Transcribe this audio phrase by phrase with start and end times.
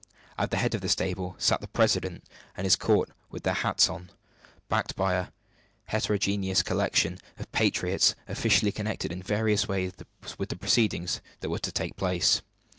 [0.35, 2.23] At the head of this table sat the president
[2.57, 4.09] and his court, with their hats on,
[4.67, 5.27] backed by a
[5.85, 9.93] heterogeneous collection of patriots officially connected in various ways
[10.39, 12.41] with the proceedings that were to take place.